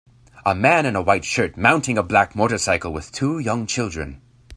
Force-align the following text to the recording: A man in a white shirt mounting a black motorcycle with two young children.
A 0.47 0.55
man 0.55 0.87
in 0.87 0.95
a 0.95 1.01
white 1.03 1.23
shirt 1.23 1.55
mounting 1.57 1.95
a 1.95 2.01
black 2.01 2.35
motorcycle 2.35 2.91
with 2.91 3.11
two 3.11 3.37
young 3.37 3.67
children. 3.67 4.19